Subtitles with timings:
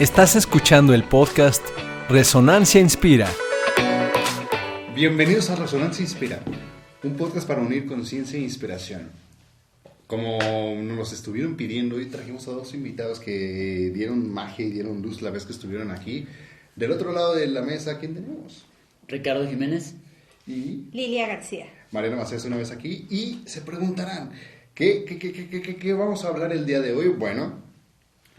[0.00, 1.62] Estás escuchando el podcast
[2.08, 3.28] Resonancia Inspira.
[4.94, 6.40] Bienvenidos a Resonancia Inspira,
[7.02, 9.10] un podcast para unir conciencia e inspiración.
[10.06, 10.38] Como
[10.84, 15.30] nos estuvieron pidiendo, hoy trajimos a dos invitados que dieron magia y dieron luz la
[15.30, 16.26] vez que estuvieron aquí.
[16.76, 18.64] Del otro lado de la mesa, ¿quién tenemos?
[19.06, 19.96] Ricardo Jiménez.
[20.46, 21.66] Y Lilia García.
[21.90, 23.06] Mariana Macías una vez aquí.
[23.10, 24.30] Y se preguntarán,
[24.72, 27.08] ¿qué, qué, qué, qué, qué, qué vamos a hablar el día de hoy?
[27.08, 27.68] Bueno,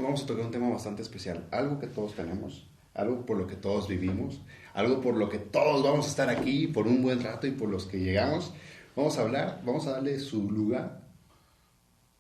[0.02, 3.56] vamos a tocar un tema bastante especial, algo que todos tenemos, algo por lo que
[3.56, 4.42] todos vivimos,
[4.74, 7.70] algo por lo que todos vamos a estar aquí por un buen rato y por
[7.70, 8.54] los que llegamos.
[8.96, 11.02] Vamos a hablar, vamos a darle su lugar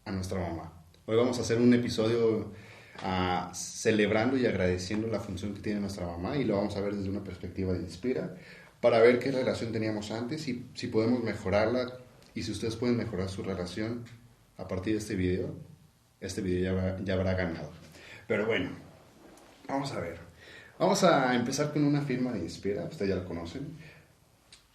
[0.05, 0.71] a nuestra mamá.
[1.05, 2.51] Hoy vamos a hacer un episodio
[3.03, 6.95] ah, celebrando y agradeciendo la función que tiene nuestra mamá y lo vamos a ver
[6.95, 8.35] desde una perspectiva de Inspira
[8.79, 11.93] para ver qué relación teníamos antes y si podemos mejorarla
[12.33, 14.05] y si ustedes pueden mejorar su relación
[14.57, 15.70] a partir de este video
[16.21, 17.71] este video ya habrá, ya habrá ganado.
[18.27, 18.69] Pero bueno,
[19.67, 20.19] vamos a ver.
[20.79, 23.77] Vamos a empezar con una firma de Inspira, ustedes ya lo conocen.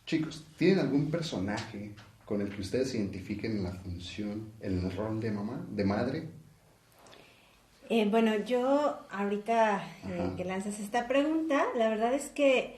[0.05, 1.93] Chicos, ¿tienen algún personaje
[2.25, 5.85] con el que ustedes se identifiquen en la función, en el rol de mamá, de
[5.85, 6.29] madre?
[7.89, 12.77] Eh, bueno, yo ahorita eh, que lanzas esta pregunta, la verdad es que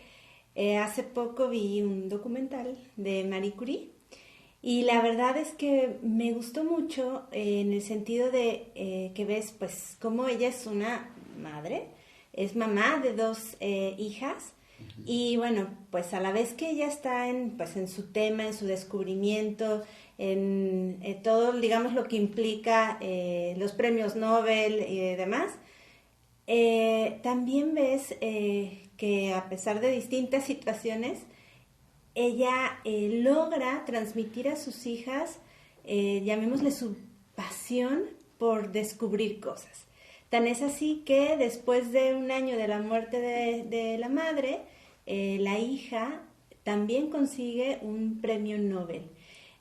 [0.54, 3.97] eh, hace poco vi un documental de Marie Curie
[4.60, 9.24] y la verdad es que me gustó mucho eh, en el sentido de eh, que
[9.24, 11.86] ves pues cómo ella es una madre,
[12.32, 14.52] es mamá de dos eh, hijas.
[15.04, 18.54] Y bueno, pues a la vez que ella está en, pues, en su tema, en
[18.54, 19.82] su descubrimiento,
[20.18, 22.98] en eh, todo, digamos, lo que implica
[23.56, 25.50] los premios Nobel y demás,
[27.22, 31.18] también ves que a pesar de distintas situaciones,
[32.14, 35.38] ella eh, logra transmitir a sus hijas,
[35.84, 36.96] eh, llamémosle su
[37.34, 38.04] pasión
[38.38, 39.86] por descubrir cosas.
[40.28, 44.62] Tan es así que después de un año de la muerte de, la madre,
[45.06, 46.22] eh, la hija
[46.64, 49.02] también consigue un premio Nobel.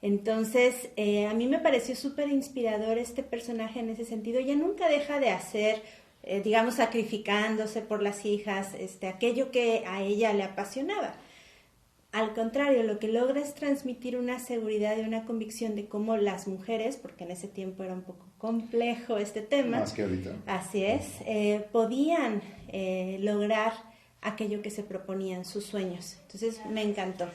[0.02, 4.40] Entonces, a mí me pareció súper inspirador este personaje en ese sentido.
[4.40, 5.82] Ella nunca deja de hacer,
[6.44, 11.16] digamos, sacrificándose por las hijas, este, aquello que a ella le apasionaba.
[12.14, 16.48] Al contrario, lo que logra es transmitir una seguridad y una convicción de cómo las
[16.48, 20.32] mujeres, porque en ese tiempo era un poco complejo este tema, Más que ahorita.
[20.48, 23.74] así es, eh, podían eh, lograr
[24.22, 26.18] aquello que se proponían, sus sueños.
[26.24, 27.28] Entonces me encantó.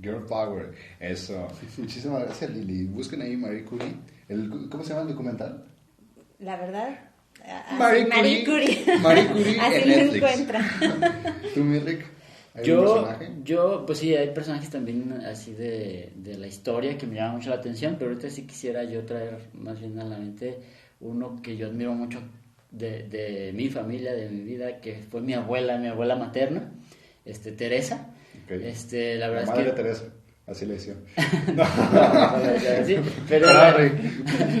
[0.00, 1.48] Girl Power, eso.
[1.78, 2.84] Muchísimas gracias, Lili.
[2.84, 3.94] Busquen ahí Marie Curie.
[4.28, 5.64] El, ¿Cómo se llama el documental?
[6.38, 6.98] La verdad,
[7.78, 8.82] Marie Marie Curie.
[8.84, 8.98] Curie.
[9.00, 10.16] Marie Curie así en lo Netflix.
[10.16, 10.64] encuentran.
[11.54, 11.76] ¿Tú, mi
[12.62, 13.32] Yo, personaje?
[13.44, 17.48] yo, pues sí, hay personajes también así de, de la historia que me llaman mucho
[17.50, 20.58] la atención, pero ahorita sí quisiera yo traer más bien a la mente
[21.00, 22.20] uno que yo admiro mucho
[22.70, 26.72] de, de mi familia, de mi vida, que fue mi abuela, mi abuela materna,
[27.24, 28.08] este, Teresa.
[28.48, 29.76] Este, la La verdad madre es que...
[29.82, 30.04] Teresa.
[30.46, 30.94] Así le decía.
[32.86, 32.96] Sí,
[33.28, 33.76] pero Ah.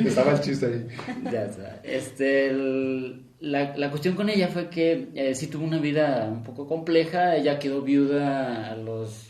[0.04, 0.86] Estaba el chiste ahí.
[1.32, 1.80] Ya está.
[1.82, 6.42] Este, el- la, la cuestión con ella fue que eh, sí tuvo una vida un
[6.44, 7.36] poco compleja.
[7.36, 9.28] Ella quedó viuda a los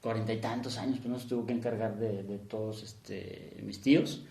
[0.00, 3.80] cuarenta y tantos años, pues no se tuvo que encargar de, de todos este, mis
[3.80, 4.22] tíos.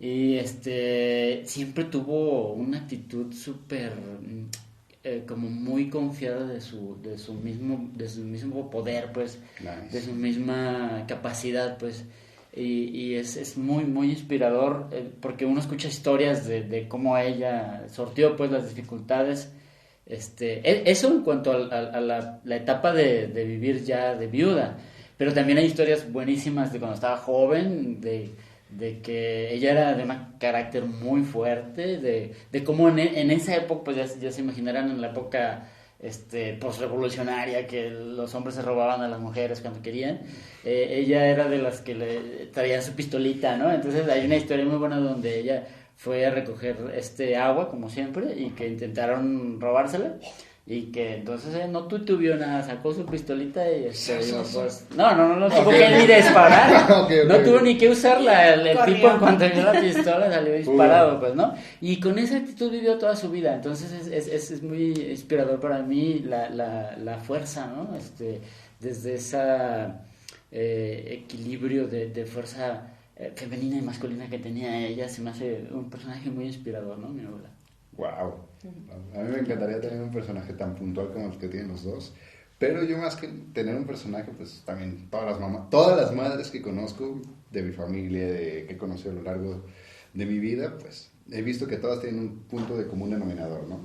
[0.00, 4.46] Y este, siempre tuvo una actitud súper, mm,
[5.04, 9.92] eh, como muy confiada de su, de su mismo, de su mismo poder, pues Nice.
[9.92, 12.04] de su misma capacidad, pues.
[12.56, 17.84] Y, es, es muy, muy inspirador eh, porque uno escucha historias de, de cómo ella
[17.88, 19.52] sortió, pues, las dificultades.
[20.06, 21.56] Este, e- eso en cuanto a,
[22.00, 24.76] la, etapa de, vivir ya de viuda.
[25.16, 28.30] Pero también hay historias buenísimas de cuando estaba joven, de,
[28.70, 33.56] de que ella era de un carácter muy fuerte, de, de cómo en, en esa
[33.56, 35.68] época, pues ya, ya se imaginarán en la época
[36.04, 40.20] este, postrevolucionaria, que los hombres se robaban a las mujeres cuando querían,
[40.62, 43.72] eh, ella era de las que le traían su pistolita, ¿no?
[43.72, 45.66] Entonces hay una historia muy buena donde ella
[45.96, 50.16] fue a recoger este agua, como siempre, y que intentaron robársela.
[50.66, 54.44] Y que entonces eh, no tuvo nada, sacó su pistolita y este, Sí, sí, digo,
[54.44, 54.56] sí.
[54.58, 55.74] pues, no, no, no, no tuvo Ok.
[55.74, 56.88] que ni disparar,
[57.28, 61.34] no tuvo ni que usarla, el, tipo en cuanto vio la pistola salió disparado, pues,
[61.34, 61.52] ¿no?
[61.82, 65.60] Y con esa actitud vivió toda su vida, entonces es, es, es, es muy inspirador
[65.60, 67.94] para mí la, la, la fuerza, ¿no?
[67.94, 68.40] Este,
[68.80, 70.00] desde esa
[70.50, 75.64] eh, equilibrio de, de fuerza eh, femenina y masculina que tenía ella, se me hace
[75.72, 77.08] un personaje muy inspirador, ¿no?
[77.08, 77.50] Mi abuela.
[77.98, 78.34] Wow.
[79.14, 82.14] A mí me encantaría tener un personaje tan puntual como el que tienen los dos.
[82.58, 86.50] Pero yo más que tener un personaje, pues también todas las mamás, todas las madres
[86.50, 87.20] que conozco
[87.50, 89.64] de mi familia, de, que he conocido a lo largo
[90.14, 93.80] de mi vida, pues he visto que todas tienen un punto de común denominador, ¿no?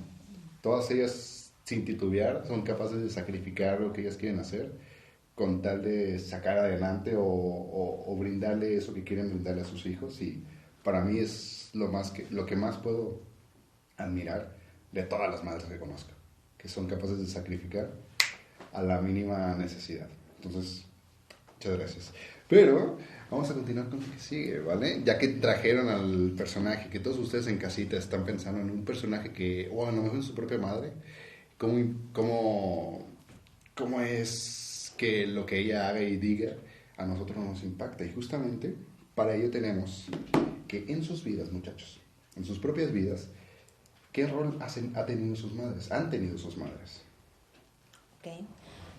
[0.62, 4.72] todas ellas, sin titubear, son capaces de sacrificar lo que ellas quieren hacer
[5.36, 10.22] con tal de sacar adelante o, o, brindarle eso que quieren brindarle a sus hijos.
[10.22, 10.44] Y
[10.84, 13.22] para mí es lo, más que, lo que más puedo
[13.96, 14.58] admirar
[14.91, 16.12] de todas las madres que conozco,
[16.57, 17.91] que son capaces de sacrificar
[18.74, 20.07] a la mínima necesidad.
[20.38, 20.86] Entonces,
[21.56, 22.13] muchas gracias.
[22.47, 22.97] Pero
[23.30, 25.01] vamos a continuar con lo que sigue, ¿vale?
[25.03, 29.31] Ya que trajeron al personaje, que todos ustedes en casita están pensando en un personaje
[29.31, 30.92] que, o a lo mejor en su propia madre,
[31.57, 33.07] ¿cómo, cómo,
[33.75, 36.53] cómo es que lo que ella haga y diga
[36.97, 38.03] a nosotros nos impacta?
[38.03, 38.74] Y justamente
[39.13, 40.07] para ello tenemos
[40.68, 42.00] que en sus vidas, muchachos,
[42.35, 43.27] en sus propias vidas,
[44.11, 45.91] ¿qué rol hacen, ha tenido sus madres?
[45.91, 47.03] Han tenido sus madres.
[48.19, 48.45] Okay.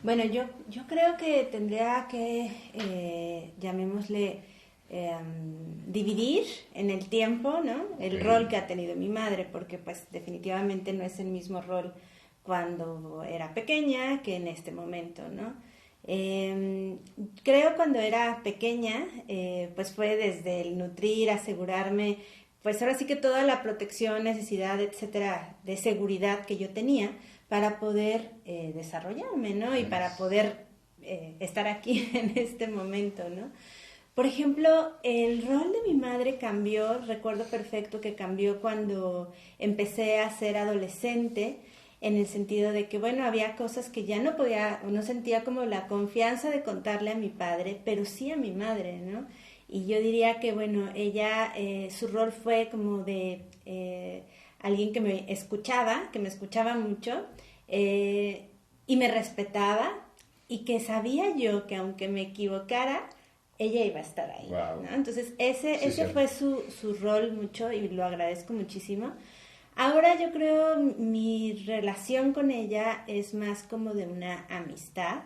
[0.03, 4.41] Bueno, yo, yo creo que tendría que, eh, llamémosle,
[4.89, 7.85] em, dividir en el tiempo, ¿no?
[8.01, 11.93] El rol que ha tenido mi madre, porque pues definitivamente no es el mismo rol
[12.43, 15.55] cuando era pequeña que en este momento, ¿no?
[16.05, 16.99] Em,
[17.45, 22.19] creo cuando era pequeña, eh, pues fue desde el nutrir, asegurarme,
[22.63, 27.13] pues ahora sí que toda la protección, necesidad, etcétera, de seguridad que yo tenía,
[27.49, 29.77] para poder eh, desarrollarme, ¿no?
[29.77, 30.67] Y para poder
[31.03, 33.51] eh, estar aquí en este momento, ¿no?
[34.15, 40.31] Por ejemplo, el rol de mi madre cambió, recuerdo perfecto que cambió cuando empecé a
[40.31, 41.61] ser adolescente,
[42.01, 45.65] en el sentido de que, bueno, había cosas que ya no podía, no sentía como
[45.65, 49.27] la confianza de contarle a mi padre, pero sí a mi madre, ¿no?
[49.71, 53.45] Y yo diría que, bueno, ella, eh, su rol fue como de
[54.63, 57.27] alguien que me escuchaba, que me escuchaba mucho
[57.69, 58.49] eh,
[58.87, 59.91] y me respetaba
[60.49, 63.09] y que sabía yo que aunque me equivocara,
[63.59, 64.51] ella iba a estar ahí.
[64.93, 69.13] Entonces, ese, ese fue su, su rol mucho y lo agradezco muchísimo.
[69.77, 75.21] Ahora yo creo mi relación con ella es más como de una amistad.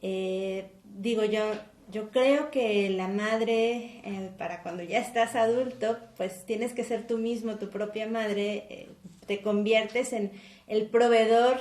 [0.00, 1.42] Eh, digo yo,
[1.90, 7.06] yo creo que la madre, eh, para cuando ya estás adulto, pues tienes que ser
[7.06, 8.88] tú mismo, tu propia madre, eh,
[9.26, 10.32] te conviertes en
[10.66, 11.56] el proveedor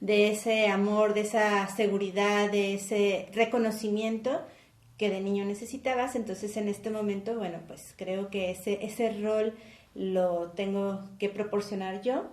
[0.00, 4.40] de ese amor, de esa seguridad, de ese reconocimiento
[4.96, 6.16] que de niño necesitabas.
[6.16, 9.54] Entonces en este momento, bueno, pues creo que ese, ese rol
[9.94, 12.24] lo tengo que proporcionar yo.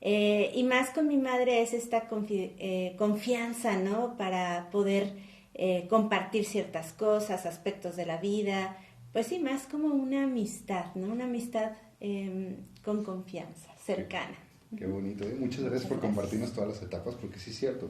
[0.00, 4.16] Eh, y más con mi madre es esta confianza, ¿no?
[4.16, 8.76] Para poder eh, compartir ciertas cosas, aspectos de la vida,
[9.12, 11.12] pues sí, más como una amistad, ¿no?
[11.12, 14.36] Una amistad em, con confianza, cercana.
[14.76, 15.22] Qué bonito.
[15.22, 15.36] ¿eh?
[15.38, 17.88] Muchas gracias por compartirnos todas las etapas, porque sí es cierto.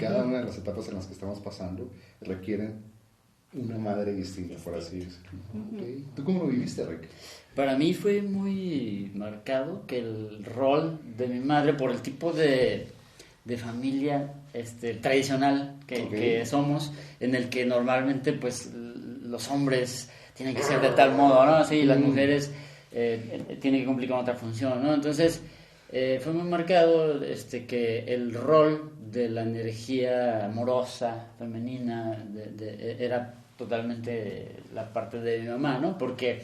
[0.00, 1.88] Cada una de las etapas en las que estamos pasando
[2.20, 2.80] requieren
[3.54, 5.30] una madre distinta, por así decirlo.
[6.16, 7.08] ¿Tú cómo lo viviste, Rick?
[7.54, 12.88] Para mí fue muy marcado que el rol de mi madre, por el tipo de
[13.46, 20.62] de familia este, tradicional que, somos, en el que normalmente pues los hombres tienen que
[20.62, 21.64] ser de tal modo, ¿no?
[21.64, 22.02] Sí, las mm.
[22.02, 22.50] mujeres
[22.92, 24.94] eh, tienen que cumplir con otra función, ¿no?
[24.94, 25.42] Entonces
[25.92, 32.26] eh, fue muy marcado este, que el rol de la energía amorosa, femenina,
[32.98, 35.96] era totalmente la parte de mi mamá, ¿no?
[35.96, 36.42] Porque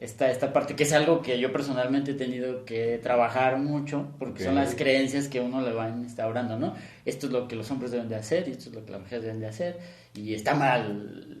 [0.00, 4.44] esta, esta parte, que es algo que yo personalmente he tenido que trabajar mucho, porque
[4.44, 6.74] son las creencias que uno le va instaurando, ¿no?
[7.04, 9.00] Esto es lo que los hombres deben de hacer y esto es lo que las
[9.00, 9.78] mujeres deben de hacer,
[10.14, 11.38] y está mal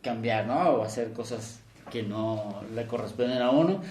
[0.00, 0.70] cambiar, ¿no?
[0.70, 3.82] O hacer cosas que no le corresponden a uno,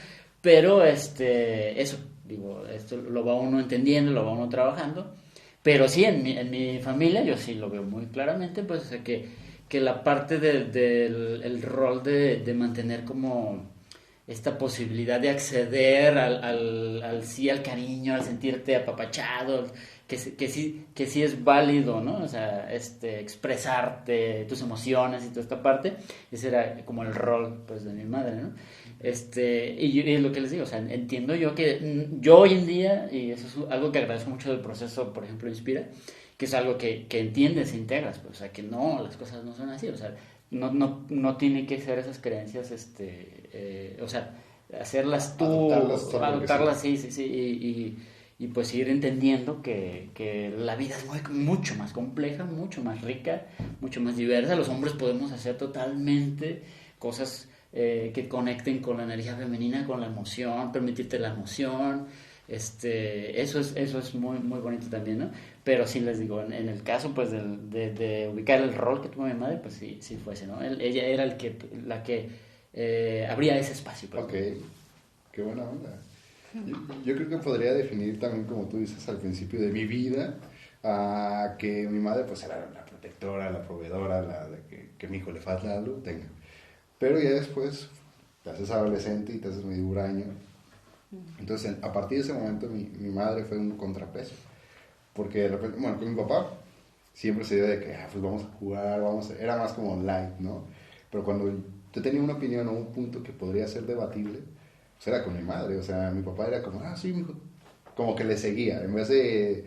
[0.42, 5.16] pero este, eso, digo, esto lo va uno entendiendo, lo va uno trabajando,
[5.62, 9.26] pero sí, en mi, en mi familia yo sí lo veo muy claramente, pues, que,
[9.68, 13.77] que la parte del el rol de, de mantener como
[14.28, 19.68] esta posibilidad de acceder al, al, al, sí, al cariño, al sentirte apapachado,
[20.06, 22.24] que, que, sí, que sí es válido, ¿no?
[22.24, 25.96] O sea, este, expresarte tus emociones y toda esta parte,
[26.30, 28.54] ese era como el rol, pues, de mi madre, ¿no?
[29.00, 32.54] Este, y, es lo que les digo, o sea, entiendo yo que mm, yo hoy
[32.54, 35.88] en día, y eso es algo que agradezco mucho del proceso, por ejemplo, Inspira,
[36.38, 39.54] que es algo que, que entiendes, integras, pues, o sea, que no, las cosas no
[39.54, 40.16] son así, o sea,
[40.50, 44.36] no, no, no tiene que ser esas creencias, este, eh, o sea,
[44.80, 47.98] hacerlas tú, adoptarlas, sí, sí, sí, y,
[48.40, 53.02] y, pues ir entendiendo que, que, la vida es muy, mucho más compleja, mucho más
[53.02, 53.48] rica,
[53.82, 54.56] mucho más diversa.
[54.56, 56.62] Los hombres podemos hacer totalmente
[57.00, 62.08] cosas eh, que conecten con la energía femenina, con la emoción, permitirte la emoción,
[62.48, 65.32] este, eso es, eso es muy, muy bonito también, ¿no?
[65.64, 69.26] Pero sí les digo, en, el caso pues de, de, ubicar el rol que tuvo
[69.26, 70.62] mi madre, pues sí, sí fuese, ¿no?
[70.62, 72.30] ella era el que, la que
[72.80, 74.08] eh, abría ese espacio.
[74.10, 74.24] Pues.
[74.24, 74.34] Ok,
[75.32, 75.90] qué buena onda.
[76.66, 80.36] Yo, yo creo que podría definir también, como tú dices al principio de mi vida,
[80.84, 85.18] a que mi madre pues era la protectora, la proveedora, la de que, que mi
[85.18, 86.26] hijo le falta algo, tenga.
[87.00, 87.90] Pero ya después
[88.44, 90.26] te haces adolescente y te haces medio huraño.
[91.40, 94.36] Entonces, en- a partir de ese momento, mi, mi madre fue un contrapeso.
[95.14, 96.52] Porque de repente, bueno, con mi papá
[97.14, 99.36] siempre se dio de que, ah, pues vamos a jugar, vamos a...
[99.36, 100.64] Era más como light, ¿no?
[101.12, 101.52] Pero cuando
[101.98, 104.42] yo tenía una opinión o un punto que podría ser debatible,
[104.96, 105.77] pues era con mi madre.
[105.77, 107.34] O sea, mi papá era como, ah, sí, mijo.
[107.96, 108.84] Como que le seguía.
[108.84, 109.66] En vez de,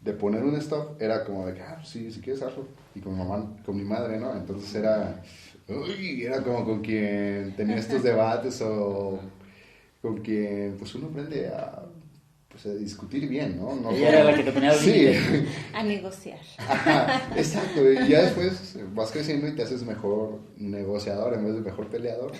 [0.00, 2.68] de poner un stop, era como de que, ah, sí, si quieres hazlo.
[2.94, 4.32] Y con mi mamá, con mi madre, ¿no?
[4.36, 5.20] Entonces era,
[5.68, 9.18] uy, era como con quien tenía estos debates o
[10.00, 11.82] con quien, pues uno aprende a,
[12.62, 13.74] pues, a discutir bien, ¿no?
[13.76, 15.08] no Ella era la que te ponía Sí.
[15.74, 16.38] A negociar.
[16.56, 17.82] Ajá, exacto.
[17.92, 22.32] Y ya después vas creciendo y te haces mejor negociador en vez de mejor peleador.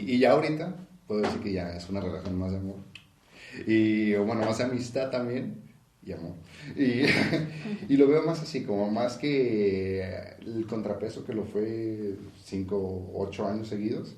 [0.00, 0.74] Y, y ya ahorita
[1.06, 2.76] puedo decir que ya es una relación más de amor.
[3.66, 5.62] Y bueno, más de amistad también
[6.02, 6.36] y amor.
[6.74, 7.02] Y,
[7.92, 10.02] y lo veo más así, como más que
[10.40, 12.14] el contrapeso que lo fue
[12.44, 14.16] 5, 8 años seguidos.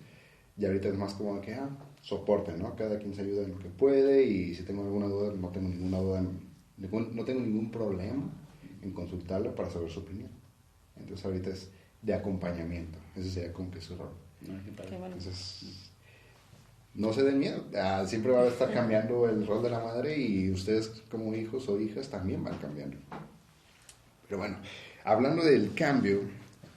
[0.56, 1.70] Y ahorita es más como que, ah,
[2.00, 2.74] soporte, ¿no?
[2.76, 5.68] Cada quien se ayuda en lo que puede y si tengo alguna duda, no tengo
[5.68, 6.22] ninguna duda,
[6.76, 8.22] no tengo ningún problema
[8.82, 10.30] en consultarlo para saber su opinión.
[10.96, 11.70] Entonces ahorita es
[12.02, 14.10] de acompañamiento, ese sería como que su rol.
[14.40, 15.06] Bueno.
[15.06, 15.90] Entonces,
[16.94, 20.18] no se den miedo, ah, siempre va a estar cambiando el rol de la madre
[20.18, 22.96] y ustedes como hijos o hijas también van cambiando.
[24.26, 24.56] Pero bueno,
[25.04, 26.22] hablando del cambio,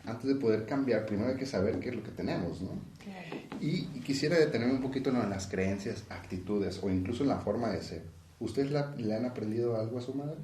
[0.06, 2.72] antes de poder cambiar, primero hay que saber qué es lo que tenemos, ¿no?
[3.63, 7.70] Y, y quisiera detenerme un poquito en las creencias, actitudes o incluso en la forma
[7.70, 8.03] de ser.
[8.41, 10.38] ¿Ustedes la- le han aprendido algo a su madre?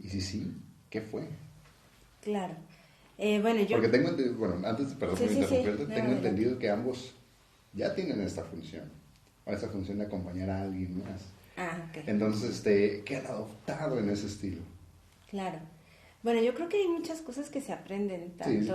[0.00, 0.52] Y si sí,
[0.90, 1.28] ¿qué fue?
[2.22, 2.54] Claro.
[3.18, 3.76] Eh, bueno, yo...
[3.76, 5.54] Porque tengo entendido, bueno, antes, perdón Sí, por sí, sí.
[5.54, 7.14] interrumpirte, No, tengo entendido que ambos
[7.72, 8.84] ya tienen esta función,
[9.44, 11.22] o esta función de acompañar a alguien más.
[11.56, 12.02] Ah, ok.
[12.08, 14.62] Entonces, este, ¿qué han adoptado en ese estilo?
[15.30, 15.58] Claro.
[16.26, 18.72] Bueno, yo creo que hay muchas cosas que se aprenden, tanto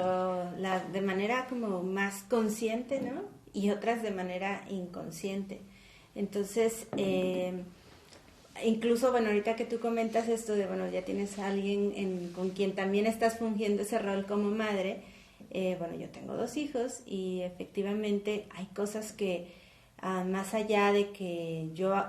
[0.57, 3.23] la, de manera como más consciente, ¿no?
[3.51, 5.59] Y otras de manera inconsciente.
[6.15, 7.51] Entonces, eh,
[8.63, 12.51] incluso, bueno, ahorita que tú comentas esto de, bueno, ya tienes a alguien en- con
[12.51, 15.01] quien también estás fungiendo ese rol como madre,
[15.49, 19.47] eh, bueno, yo tengo dos hijos y efectivamente hay cosas que,
[19.97, 22.01] ah, más allá de que yo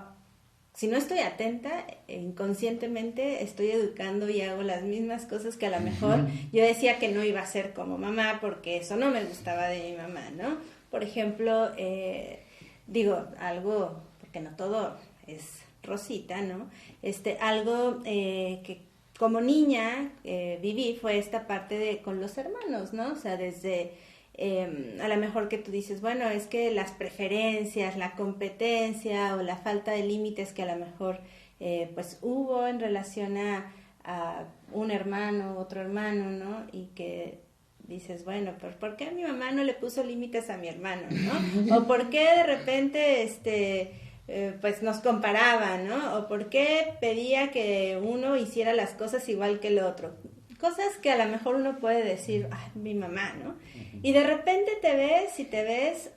[0.75, 5.81] si no estoy atenta, inconscientemente estoy educando y hago las mismas cosas que a lo
[5.81, 9.69] mejor yo decía que no iba a hacer como mamá porque eso no me gustaba
[9.69, 10.57] de mi mamá, ¿no?
[10.91, 12.43] Por ejemplo, eh,
[12.87, 16.71] digo, algo, porque no todo es rosita, ¿no?
[17.03, 18.83] Este, algo eh, que
[19.19, 23.13] como niña eh, viví fue esta parte de con los hermanos, ¿no?
[23.13, 23.93] O sea, desde
[24.35, 29.43] eh, a lo mejor que tú dices, bueno, es que las preferencias, la competencia o
[29.43, 31.21] la falta de límites que a lo mejor
[31.61, 33.73] eh, pues hubo en relación a,
[34.05, 36.67] a un hermano, otro hermano, ¿no?
[36.73, 37.41] Y que
[37.87, 41.77] dices, bueno, ¿por, ¿por qué mi mamá no le puso límites a mi hermano, ¿no?
[41.77, 43.93] O por qué de repente, este,
[44.29, 46.17] eh, pues nos comparaba, ¿no?
[46.19, 50.15] O por qué pedía que uno hiciera las cosas igual que el otro.
[50.63, 53.57] Cosas que a lo mejor uno puede decir, ay, mi mamá, ¿no?
[54.03, 56.11] Y de repente te ves y te ves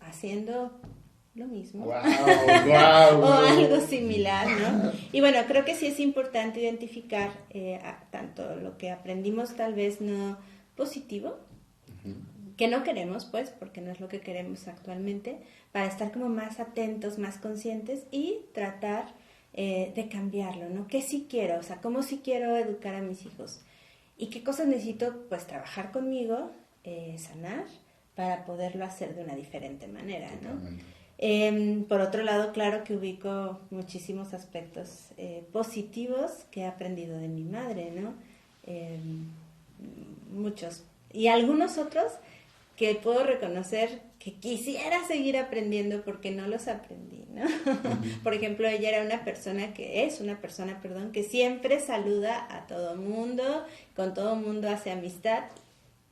[0.00, 0.80] haciendo
[1.34, 1.86] lo mismo.
[1.86, 1.94] ¡Wow!
[2.66, 3.22] ¡Wow!
[3.24, 4.92] o algo similar, ¿no?
[5.12, 9.74] Y bueno, creo que sí es importante identificar eh, a- tanto lo que aprendimos tal
[9.74, 10.38] vez no
[10.76, 11.38] positivo,
[12.56, 15.38] que no queremos, pues, porque no es lo que queremos actualmente,
[15.72, 19.06] para estar como más atentos, más conscientes y tratar
[19.54, 20.86] eh, de cambiarlo, ¿no?
[20.86, 21.58] ¿Qué sí quiero?
[21.58, 23.60] O sea, ¿cómo sí quiero educar a mis hijos?
[24.22, 26.52] ¿Y qué cosas necesito, pues, trabajar conmigo,
[26.84, 27.64] eh, sanar,
[28.14, 30.60] para poderlo hacer de una diferente manera, ¿no?
[31.18, 37.26] Em, por otro lado, claro que ubico muchísimos aspectos eh, positivos que he aprendido de
[37.26, 38.14] mi madre, ¿no?
[38.62, 39.26] Em,
[40.32, 40.84] muchos.
[41.12, 42.12] Y algunos otros
[42.76, 47.42] que puedo reconocer que quisiera seguir aprendiendo porque no los aprendí, ¿no?
[48.22, 52.68] Por ejemplo, ella era una persona que es una persona, perdón, que siempre saluda a
[52.68, 55.44] todo mundo, con todo mundo hace amistad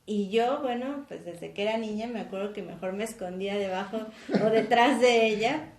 [0.05, 3.97] y yo, bueno, pues desde que era niña me acuerdo que mejor me escondía debajo
[4.43, 5.69] o detrás de ella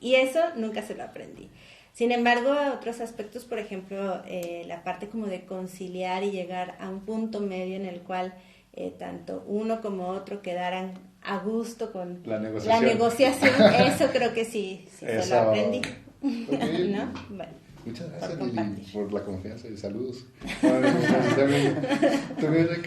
[0.00, 1.50] y eso nunca se lo aprendí.
[1.92, 6.88] Sin embargo, otros aspectos, por ejemplo, eh, la parte como de conciliar y llegar a
[6.88, 8.32] un punto medio en el cual
[8.72, 12.84] eh, tanto uno como otro quedaran a gusto con La negociación.
[12.84, 13.50] negociación,
[13.86, 15.34] eso creo que sí, sí se Eso.
[15.34, 15.82] lo aprendí.
[16.22, 17.12] ¿No?
[17.30, 17.52] Bueno.
[17.84, 20.24] Muchas Por gracias, Lili, por la confianza y saludos.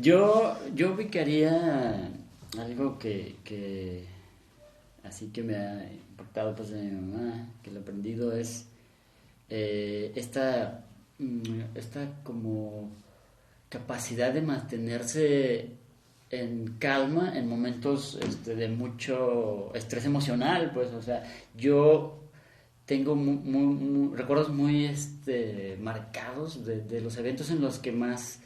[0.00, 2.10] Yo, yo ubicaría
[2.58, 4.04] algo que, que
[5.04, 8.66] así que me ha impactado pues de mi mamá, que lo he aprendido es
[9.50, 10.84] eh, esta,
[11.18, 12.88] mm, esta como
[13.72, 15.70] capacidad de mantenerse
[16.28, 21.22] en calma en momentos este, de mucho estrés emocional, pues, o sea,
[21.56, 22.18] yo
[22.84, 23.16] tengo
[24.14, 28.40] recuerdos muy este, marcados de, los eventos en los que más,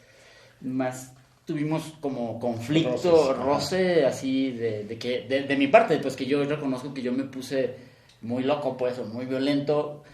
[0.61, 1.13] más
[1.45, 7.03] tuvimos como conflicto, roce, así de, que de, mi parte, pues que yo reconozco que
[7.03, 7.75] yo me puse
[8.23, 10.05] muy loco, pues, o muy violento,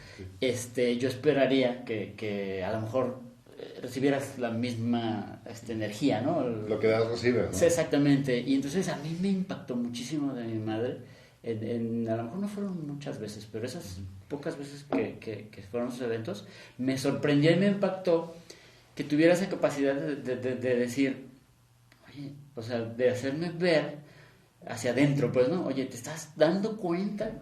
[0.40, 3.31] este, yo esperaría que, que a lo mejor
[3.80, 6.42] recibieras la misma este, energía, ¿no?
[6.48, 7.52] Lo que das recibes, ¿no?
[7.52, 8.38] Sí, exactamente.
[8.38, 10.98] Y entonces a mí me impactó muchísimo de mi madre.
[11.42, 15.18] En, a lo mejor no fueron muchas veces, pero esas pocas veces que,
[15.50, 16.46] que, fueron esos eventos,
[16.78, 18.34] me sorprendió y me impactó
[18.94, 21.26] que tuviera esa capacidad de, de, de, decir,
[22.08, 23.96] oye, o sea, de hacerme ver
[24.66, 25.66] hacia adentro, pues, ¿no?
[25.66, 27.32] Oye, ¿te estás dando cuenta?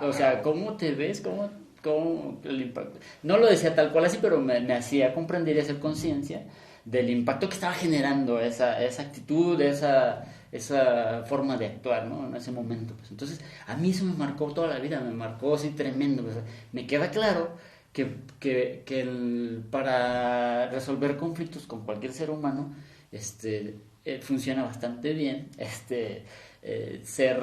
[0.00, 1.20] O sea, ¿cómo te ves?
[1.20, 1.50] ¿Cómo
[1.82, 2.98] cómo el impacto.
[3.22, 6.44] No lo decía tal cual así, pero me, hacía comprender y hacer conciencia
[6.84, 12.26] del impacto que estaba generando esa, esa actitud, esa, esa forma de actuar, ¿no?
[12.26, 12.94] En ese momento.
[12.96, 13.10] Pues.
[13.10, 16.22] Entonces, a mí eso me marcó toda la vida, me marcó así tremendo.
[16.22, 16.36] Pues.
[16.72, 17.56] Me queda claro
[17.92, 22.74] que, que, que el, para resolver conflictos con cualquier ser humano,
[23.12, 25.48] este, eh, funciona bastante bien.
[25.58, 26.24] Este,
[26.62, 27.42] eh, ser,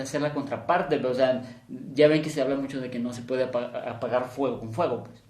[0.00, 3.22] hacer la contraparte, o sea, ya ven que se habla mucho de que no se
[3.22, 5.22] puede apagar fuego con fuego, pues.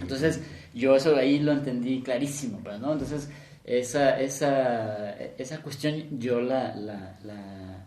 [0.00, 0.42] Entonces,
[0.74, 2.92] yo eso ahí lo entendí clarísimo, pues, ¿no?
[2.92, 3.30] Entonces,
[3.64, 7.18] esa, esa, esa cuestión yo la, la,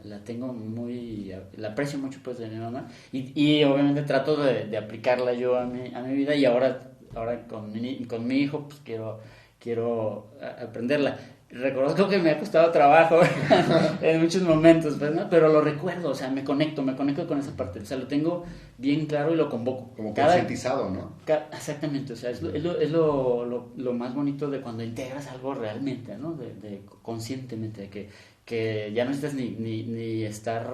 [0.04, 4.66] la, tengo muy, la aprecio mucho pues de mi mamá y, y obviamente trato de,
[4.66, 8.36] de, aplicarla yo a mi, a mi vida y ahora, ahora con, mi, con mi
[8.36, 9.22] hijo pues quiero,
[9.60, 11.18] quiero aprenderla
[11.52, 13.20] reconozco que me ha costado trabajo
[14.02, 15.30] en muchos momentos, pues, ¿no?
[15.30, 18.08] pero lo recuerdo, o sea, me conecto, me conecto con esa parte, o sea, lo
[18.08, 18.46] tengo
[18.78, 19.94] bien claro y lo convoco.
[19.96, 21.14] Como concientizado, ¿no?
[21.52, 25.28] exactamente, o sea, es, lo, es, lo, es lo, lo, más bonito de cuando integras
[25.28, 26.34] algo realmente, ¿no?
[26.34, 28.10] De, de conscientemente, de que,
[28.46, 30.68] que ya no necesitas ni, ni, ni estar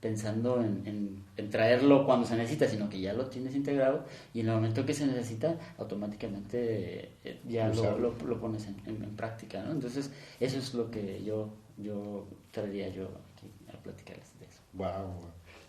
[0.00, 4.48] pensando en, en, traerlo cuando se necesita, sino que ya lo tienes integrado y en
[4.48, 9.72] el momento que se necesita, automáticamente eh, ya lo, lo, pones en, en, práctica, ¿no?
[9.72, 14.60] Entonces, eso es lo que yo, yo traería yo aquí a platicarles de eso.
[14.74, 15.14] Wow,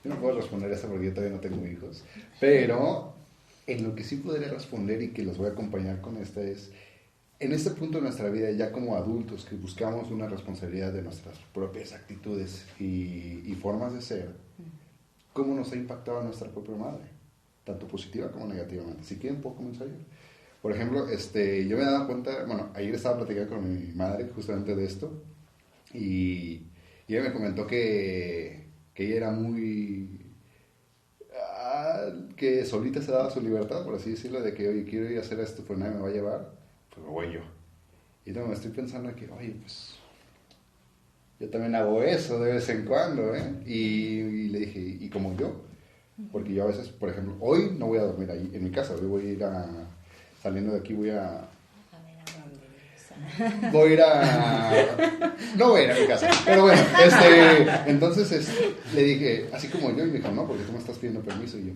[0.03, 2.03] yo no puedo responder a eso porque yo todavía no tengo hijos,
[2.39, 3.13] pero
[3.67, 6.71] en lo que sí podría responder y que los voy a acompañar con esta es
[7.41, 11.39] en este punto de nuestra vida, ya como adultos que buscamos una responsabilidad de nuestras
[11.51, 14.29] propias actitudes y, formas de ser,
[15.33, 17.03] ¿cómo nos ha impactado nuestra propia madre?
[17.63, 19.03] Tanto positiva como negativamente.
[19.03, 19.95] Si quieren, puedo comenzar yo.
[20.61, 24.29] Por ejemplo, este, yo me he dado cuenta, bueno, ayer estaba platicando con mi madre
[24.35, 25.23] justamente de esto
[25.95, 26.67] y,
[27.07, 30.31] ella me comentó que, que ella era muy
[31.35, 35.17] ah, que solita se daba su libertad, por así decirlo, de que, oye, quiero ir
[35.17, 36.60] a hacer esto, pues nadie me va a llevar
[36.93, 37.39] pues me voy yo.
[38.25, 39.95] Y no, estoy pensando que, oye, pues
[41.39, 43.53] yo también hago eso de vez en cuando, ¿eh?
[43.65, 45.59] Y, le dije, ¿y como yo?
[46.31, 48.93] Porque yo a veces, por ejemplo, hoy no voy a dormir ahí en mi casa,
[48.93, 49.65] hoy voy a ir a,
[50.43, 51.47] saliendo de aquí voy a...
[53.71, 55.37] Voy a ir a...
[55.57, 58.49] No voy a ir a mi casa, pero bueno, este, entonces
[58.93, 61.57] le dije, así como yo, y me dijo, no, porque tú me estás pidiendo permiso,
[61.57, 61.73] y yo,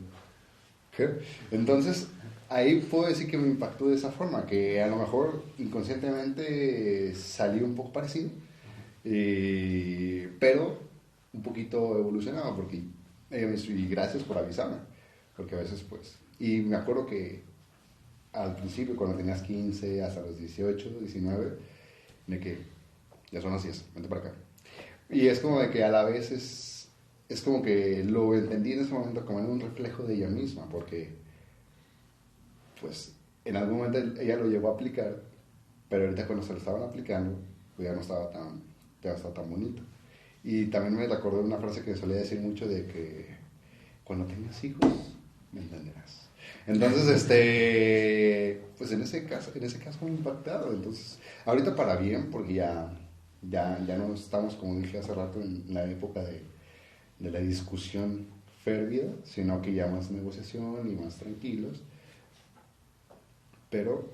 [0.95, 1.09] ¿qué?
[1.49, 2.07] Entonces,
[2.55, 7.65] ahí puedo decir que me impactó de esa forma, que a lo mejor inconscientemente salió
[7.65, 8.29] un poco parecido,
[9.03, 10.79] eh, pero
[11.33, 12.81] un poquito evolucionado, porque
[13.31, 14.77] y gracias por avisarme,
[15.35, 17.43] porque a veces pues, y me acuerdo que
[18.31, 21.57] al principio cuando tenías 15 hasta los 18, 19,
[22.27, 22.57] de que
[23.31, 24.33] ya son las 10, vente para acá.
[25.09, 26.87] Y es como de que a la vez es,
[27.27, 30.69] es como que lo entendí en ese momento como en un reflejo de ella misma,
[30.69, 31.24] porque
[32.85, 35.23] pues en algún momento ella lo llegó a aplicar,
[35.89, 37.37] pero ahorita cuando se lo estaban aplicando,
[37.75, 38.61] pues ya no estaba tan,
[39.01, 39.81] ya estaba tan bonito.
[40.43, 43.25] Y también me recordó una frase que solía decir mucho de que
[44.03, 45.15] cuando tengas hijos,
[45.51, 46.29] me entenderás.
[46.67, 50.71] Entonces, este, pues en ese caso, en ese caso impactado.
[50.71, 52.95] Entonces, ahorita para bien, porque ya,
[53.41, 56.43] ya, ya no estamos, como dije hace rato, en la época de,
[57.19, 58.27] de la discusión
[58.63, 61.81] férvida, sino que ya más negociación y más tranquilos
[63.75, 64.07] pero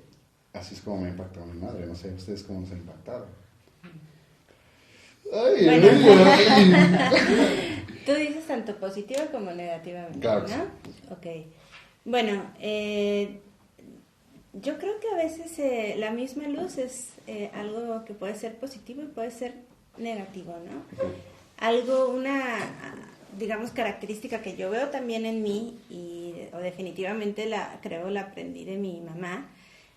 [0.53, 1.85] así es como me ha impactado mi madre.
[1.85, 3.27] No sé, ¿ustedes cómo nos han impactado?
[5.31, 5.81] Ay, ay,
[8.05, 10.47] Tú dices tanto positivo como negativamente, claro.
[10.47, 10.63] ¿no?
[11.13, 11.27] Ok.
[12.05, 13.39] Bueno, eh,
[14.53, 18.55] yo creo que a veces eh, la misma luz es eh, algo que puede ser
[18.55, 19.53] positivo y puede ser
[19.97, 20.81] negativo, ¿no?
[21.59, 22.57] algo, una,
[23.37, 28.65] digamos, característica que yo veo también en mí y o definitivamente la creo la aprendí
[28.65, 29.49] de mi mamá,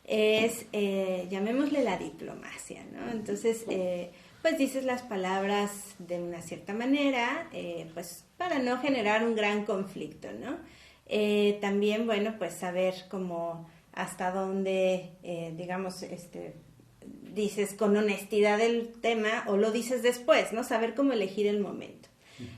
[0.05, 3.11] es, eh, llamémosle la diplomacia, ¿no?
[3.11, 4.11] Entonces, eh,
[4.43, 9.65] pues dices las palabras de una cierta manera, eh, pues para no generar un gran
[9.65, 10.59] conflicto, ¿no?
[11.61, 15.11] también, bueno, pues saber cómo hasta dónde,
[15.55, 16.55] digamos, este,
[17.35, 20.65] dices con honestidad el tema o lo dices después, ¿no?
[20.65, 22.04] Saber cómo elegir el momento.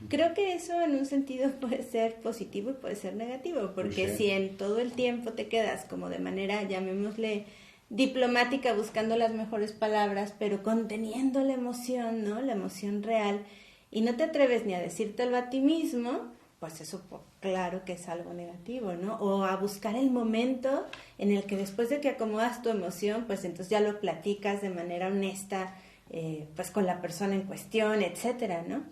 [0.09, 4.29] Creo que eso en un sentido puede ser positivo y puede ser negativo, porque si
[4.29, 7.45] en todo el tiempo te quedas como de manera, llamémosle,
[7.89, 12.41] diplomática buscando las mejores palabras, pero conteniendo la emoción, ¿no?
[12.41, 13.45] La emoción real,
[13.91, 17.03] y no te atreves ni a decírtelo a ti mismo, pues eso
[17.39, 19.15] claro que es algo negativo, ¿no?
[19.15, 20.85] O a buscar el momento
[21.17, 24.69] en el que después de que acomodas tu emoción, pues entonces ya lo platicas de
[24.69, 25.75] manera honesta,
[26.09, 28.83] eh, pues con la persona en cuestión, etcétera, ¿no?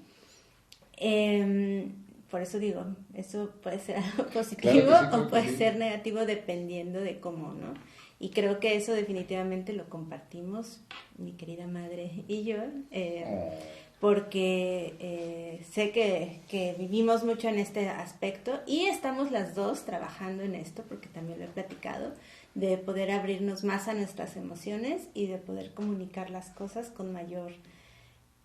[0.98, 7.20] Em, por eso digo, eso puede ser algo positivo o puede ser negativo dependiendo de
[7.20, 7.74] cómo, ¿no?
[8.20, 10.82] Y creo que eso definitivamente lo compartimos,
[11.18, 12.58] mi querida madre y yo,
[12.92, 13.54] eh, oh.
[14.00, 20.44] porque eh, sé que, que, vivimos mucho en este aspecto y estamos las dos trabajando
[20.44, 22.14] en esto, porque también lo he platicado,
[22.54, 27.52] de poder abrirnos más a nuestras emociones y de poder comunicar las cosas con mayor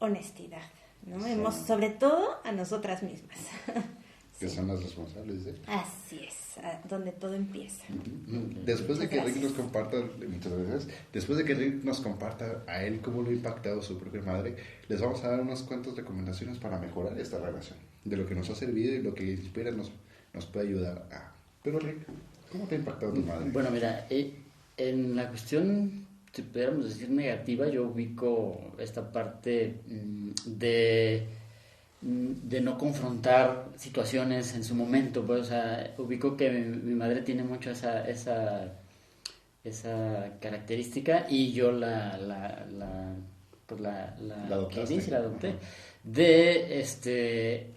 [0.01, 0.69] honestidad.
[1.07, 1.27] ¿No?
[1.27, 3.39] Hemos, sobre todo a nosotras mismas.
[4.41, 5.55] Que son las responsables de.
[5.67, 6.59] Así es,
[6.89, 7.85] donde todo empieza.
[8.65, 12.83] Después de que Rick nos comparta, muchas gracias, después de que Rick nos comparta a
[12.83, 14.57] él cómo lo ha impactado su propia madre,
[14.89, 18.49] les vamos a dar unas cuantas recomendaciones para mejorar esta relación, de lo que nos
[18.49, 19.93] ha servido y lo que inspira nos,
[20.33, 21.35] nos puede ayudar a...
[21.63, 22.07] Pero Rick,
[22.51, 23.51] ¿cómo te ha impactado tu madre?
[23.51, 24.37] Bueno, mira, eh,
[24.79, 31.27] en la cuestión si pudiéramos decir negativa, yo ubico esta parte mm, de,
[32.03, 37.23] mm, de no confrontar situaciones en su momento, pues, o sea, ubico que mi, madre
[37.23, 38.73] tiene mucho esa, esa,
[39.65, 43.15] esa característica y yo la, la, la
[43.67, 45.55] pues la, la, la adopté,
[46.03, 47.75] de, este, e,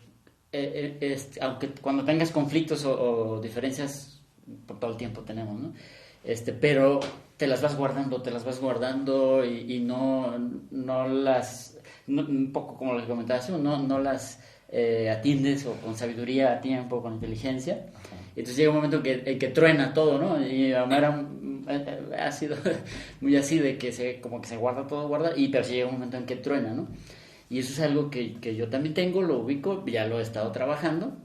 [0.51, 4.21] e, este, aunque cuando tengas conflictos o, o diferencias,
[4.65, 5.73] por todo el tiempo tenemos, ¿no?
[6.23, 6.99] Este, pero
[7.37, 10.37] te las vas guardando, te las vas guardando y, no,
[10.71, 16.53] no las, un poco como les comentaba, no, no las eh, atiendes o con sabiduría
[16.53, 17.87] a tiempo, con inteligencia.
[18.35, 20.45] Entonces llega un momento en que, que truena todo, ¿no?
[20.45, 21.25] Y era,
[22.19, 22.57] ha sido
[23.21, 25.87] muy así de que se, como que se guarda todo, guarda, y pero sí llega
[25.87, 26.87] un momento en que truena, ¿no?
[27.49, 30.51] Y eso es algo que, que yo también tengo, lo ubico, ya lo he estado
[30.51, 31.17] trabajando.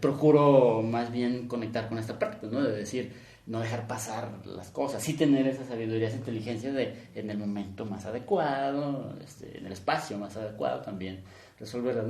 [0.00, 2.62] Procuro más bien conectar con esta parte, ¿no?
[2.62, 3.12] De decir,
[3.46, 7.84] no dejar pasar las cosas, sí tener esa sabiduría, esa inteligencia de en el momento
[7.84, 11.22] más adecuado, este, en el espacio más adecuado también
[11.58, 12.06] resolverlas.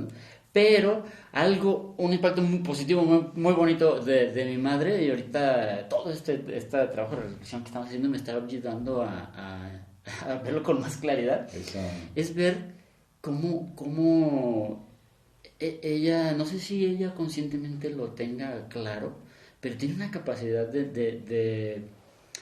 [0.53, 3.01] Pero algo, un impacto muy positivo,
[3.35, 7.67] muy, bonito de, de, mi madre y ahorita todo este, este trabajo de reflexión que
[7.67, 9.73] estamos haciendo me está ayudando a,
[10.25, 11.49] a, verlo con más claridad.
[12.15, 12.73] Es ver
[13.19, 14.87] cómo, cómo
[15.59, 19.17] e, ella, no sé si ella conscientemente lo tenga claro,
[19.65, 21.81] pero tiene una capacidad de, de,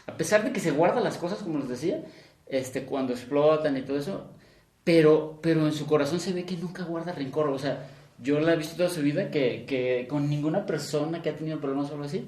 [0.07, 2.03] a pesar de que se guarda las cosas, como les decía,
[2.45, 4.27] este, cuando explotan y todo eso,
[4.83, 7.87] pero, pero en su corazón se ve que nunca guarda rencor, o sea,
[8.19, 11.61] yo la he visto toda su vida que, que con ninguna persona que ha tenido
[11.61, 12.27] problemas o algo así,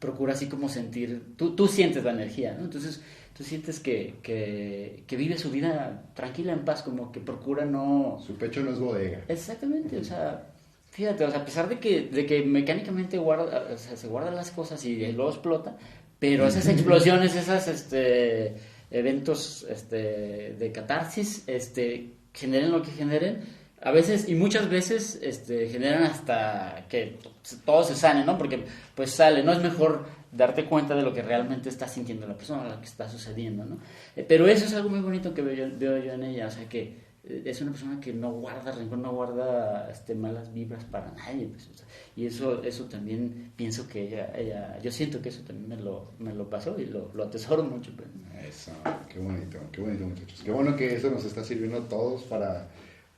[0.00, 2.64] procura así como sentir, tú, tú sientes la energía, ¿no?
[2.64, 3.00] Entonces,
[3.32, 8.18] tú sientes que, que, que, vive su vida tranquila, en paz, como que procura no...
[8.26, 9.22] Su pecho no es bodega.
[9.28, 10.48] Exactamente, o sea,
[10.98, 14.34] Fíjate, o sea, a pesar de que, de que mecánicamente guarda, o sea, se guardan
[14.34, 15.76] las cosas y luego explota,
[16.18, 18.56] pero esas explosiones, esos este,
[18.90, 23.44] eventos este, de catarsis, este, generen lo que generen,
[23.80, 27.20] a veces y muchas veces este, generan hasta que
[27.64, 28.36] todo se sane, ¿no?
[28.36, 28.64] Porque
[28.96, 32.68] pues sale, no es mejor darte cuenta de lo que realmente está sintiendo la persona,
[32.68, 33.78] lo que está sucediendo, ¿no?
[34.16, 36.68] Eh, pero eso es algo muy bonito que veo veo yo en ella, o sea,
[36.68, 41.46] que es una persona que no guarda rencor, no guarda este, malas vibras para nadie.
[41.46, 41.68] Pues,
[42.16, 46.12] y eso, eso también pienso que ella, ella, yo siento que eso también me lo,
[46.18, 47.92] me lo pasó y lo, lo atesoro mucho.
[47.96, 48.08] Pues.
[48.48, 48.72] Eso,
[49.12, 50.42] qué bonito, qué bonito muchachos.
[50.42, 52.68] Qué bueno que eso nos está sirviendo a todos para,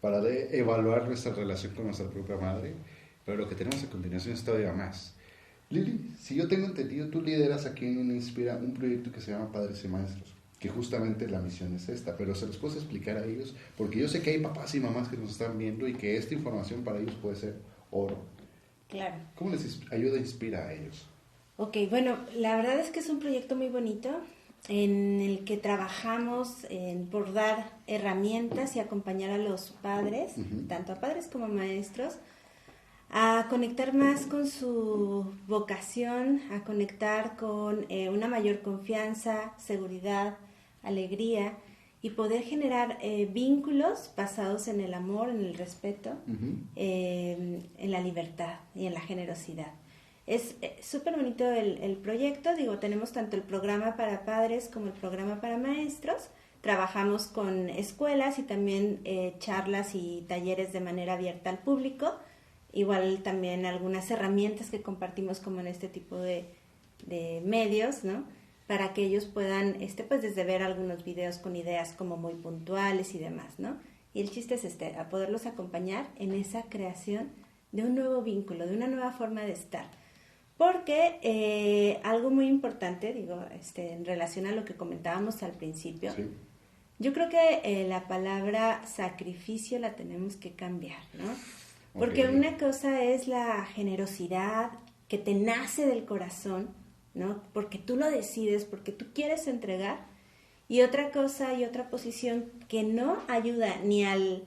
[0.01, 2.75] para de evaluar nuestra relación con nuestra propia madre.
[3.25, 5.15] Pero lo que tenemos a continuación es todavía más.
[5.69, 9.53] Lili, si yo tengo entendido, tú lideras aquí en Inspira un proyecto que se llama
[9.53, 13.25] Padres y Maestros que justamente la misión es esta, pero se los puedo explicar a
[13.25, 16.19] ellos, porque yo sé que hay papás y mamás que nos están viendo y que
[16.19, 17.57] esta información para ellos puede ser
[17.91, 18.19] oro.
[18.89, 19.17] Claro.
[19.37, 21.09] ¿Cómo les ayuda, inspira a ellos?
[21.57, 24.11] Ok, bueno, la verdad es que es un proyecto muy bonito.
[24.69, 30.35] en el que trabajamos en, por dar herramientas y acompañar a los padres,
[30.69, 32.19] tanto a padres como a maestros,
[33.09, 40.37] a conectar más con su vocación, a conectar con eh, una mayor confianza, seguridad,
[40.83, 41.59] alegría
[42.03, 46.15] y poder generar eh, vínculos basados en el amor, en el respeto,
[46.77, 49.73] eh, en la libertad y en la generosidad.
[50.27, 54.93] Es súper bonito el, el, proyecto, digo, tenemos tanto el programa para padres como el
[54.93, 56.29] programa para maestros.
[56.61, 59.03] Trabajamos con escuelas y también
[59.39, 62.15] charlas y talleres de manera abierta al público
[62.73, 66.45] igual también algunas herramientas que compartimos como en este tipo de,
[67.45, 68.25] medios, ¿no?
[68.71, 73.17] Para que ellos puedan, este, pues desde ver algunos videos con ideas como muy puntuales
[73.17, 73.77] y demás, ¿no?
[74.15, 77.33] Y el chiste es este, a poderlos acompañar en esa creación
[77.73, 79.91] de un nuevo vínculo, de una nueva forma de estar.
[80.57, 86.13] Porque eh, algo muy importante, digo, este, en relación a lo que comentábamos al principio,
[87.01, 91.35] yo creo que eh, la palabra sacrificio la tenemos que cambiar, ¿no?
[91.99, 94.71] Porque una cosa es la generosidad
[95.09, 96.69] que te nace del corazón,
[97.15, 97.43] ¿no?
[97.53, 100.07] Porque tú lo decides, porque tú quieres entregar.
[100.69, 104.45] Y otra cosa y otra posición que no ayuda ni al,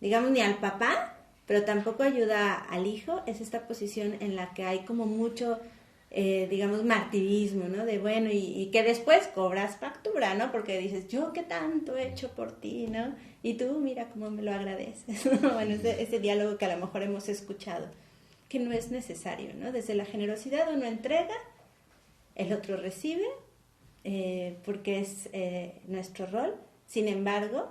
[0.00, 4.64] digamos, ni al papá, pero tampoco ayuda al hijo, es esta posición en la que
[4.64, 5.58] hay como mucho
[6.10, 7.84] eh, digamos, martirismo, ¿no?
[7.84, 10.52] De bueno, y, que después cobras factura, ¿no?
[10.52, 13.14] Porque dices, yo qué tanto he hecho por ti, ¿no?
[13.42, 15.24] Y tú, mira cómo me lo agradeces.
[15.42, 17.88] bueno, ese, ese, diálogo que a lo mejor hemos escuchado,
[18.48, 19.72] que no es necesario, ¿no?
[19.72, 21.34] Desde la generosidad uno entrega,
[22.36, 23.26] el otro recibe,
[24.04, 26.54] eh, porque es eh, nuestro rol.
[26.86, 27.68] Sin embargo,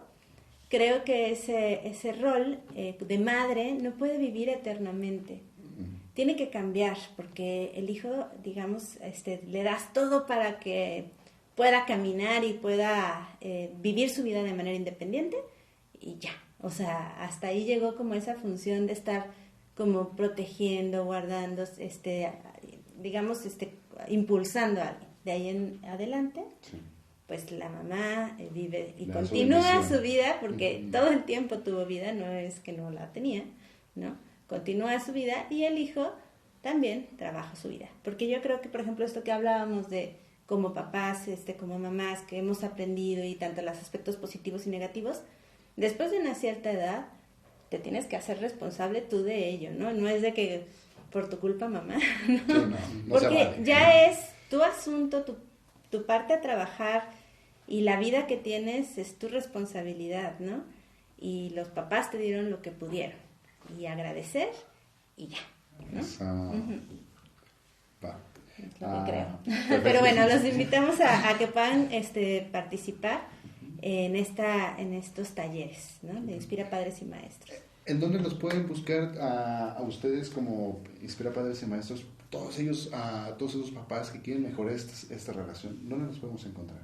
[0.67, 5.39] creo que ese, ese rol de madre no puede vivir eternamente
[6.15, 8.09] tiene que cambiar porque el hijo,
[8.41, 11.05] digamos, este, le das todo para que
[11.55, 15.37] pueda caminar y pueda eh, vivir su vida de manera independiente
[15.99, 16.31] y ya.
[16.61, 19.27] O sea, hasta ahí llegó como esa función de estar
[19.75, 22.31] como protegiendo, guardando, este,
[22.97, 23.73] digamos, este,
[24.07, 25.09] impulsando a alguien.
[25.23, 26.43] De ahí en adelante,
[27.27, 32.13] pues la mamá eh, vive y continúa su, vida porque todo el tiempo tuvo vida,
[32.13, 33.43] no es que no la tenía,
[33.95, 34.15] ¿no?
[34.47, 36.11] continúa su vida y el hijo
[36.61, 37.89] también trabaja su vida.
[38.03, 42.21] Porque yo creo que, por ejemplo, esto que hablábamos de como papás, este, como mamás,
[42.21, 45.21] que hemos aprendido y tanto los aspectos positivos y negativos,
[45.75, 47.07] después de una cierta edad,
[47.69, 49.91] te tienes que hacer responsable tú de ello, ¿no?
[49.93, 50.65] No es de que
[51.15, 51.95] por tu culpa, mamá,
[53.09, 55.37] Porque ya es tu asunto, tu,
[55.89, 57.07] tu parte a trabajar
[57.67, 60.65] y la vida que tienes es tu responsabilidad, ¿no?
[61.17, 63.15] Y los papás te dieron lo que pudieron
[63.79, 64.49] y agradecer
[65.15, 65.37] y ya.
[65.93, 66.01] ¿no?
[66.01, 66.51] Es lo
[68.77, 69.39] que ah, creo.
[69.83, 73.21] Pero bueno, los invitamos a, que puedan este, participar
[73.81, 76.21] en, esta, en estos talleres ¿no?
[76.21, 77.57] de Inspira Padres y Maestros.
[77.85, 82.05] ¿En dónde los pueden buscar a, a ustedes como Inspira Padres y Maestros?
[82.29, 86.43] Todos ellos, a todos esos papás que quieren mejorar esta, esta relación, ¿dónde los podemos
[86.45, 86.81] encontrar?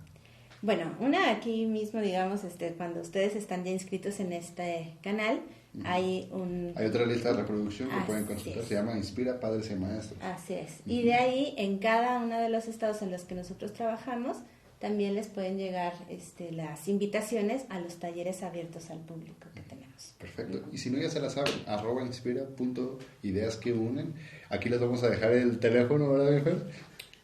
[0.61, 5.41] Bueno, una aquí mismo, digamos, este, cuando ustedes están ya inscritos en este canal,
[5.85, 6.73] hay un...
[6.75, 10.21] Hay otra lista de reproducción que pueden consultar, se llama Inspira Padres y Maestros.
[10.21, 10.81] Así es.
[10.85, 14.37] Y de ahí, en cada uno de los estados en los que nosotros trabajamos,
[14.79, 19.80] también les pueden llegar este, las invitaciones a los talleres abiertos al público que tenemos.
[20.19, 20.63] Perfecto.
[20.71, 24.13] Y si no, ya se la saben, arroba inspira punto ideas que unen.
[24.49, 26.67] Aquí les vamos a dejar el teléfono, ¿verdad,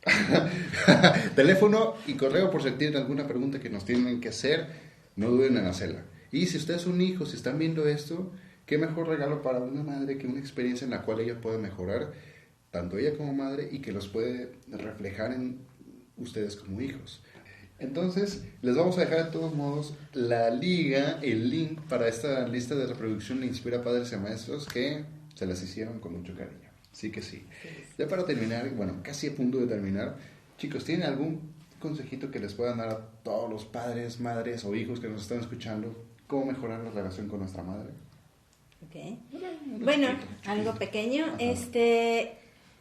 [1.35, 4.67] Teléfono y correo por si tienen alguna pregunta que nos tienen que hacer,
[5.15, 6.05] no duden en hacerla.
[6.31, 8.31] Y si ustedes son hijos, si están viendo esto,
[8.65, 12.13] qué mejor regalo para una madre que una experiencia en la cual ella puede mejorar,
[12.71, 15.59] tanto ella como madre, y que los puede reflejar en
[16.17, 17.21] ustedes como hijos.
[17.79, 22.75] Entonces, les vamos a dejar de todos modos la liga, el link para esta lista
[22.75, 26.69] de reproducción de Inspira Padres y Maestros que se las hicieron con mucho cariño.
[26.91, 27.45] Sí que sí.
[27.97, 30.17] Ya para terminar, bueno, casi a punto de terminar,
[30.57, 34.99] chicos, ¿tienen algún consejito que les puedan dar a todos los padres, madres o hijos
[34.99, 35.95] que nos están escuchando?
[36.25, 37.91] ¿Cómo mejorar la relación con nuestra madre?
[38.83, 39.17] Ok.
[39.81, 40.07] Bueno,
[40.45, 41.35] algo pequeño.
[41.37, 42.37] Este,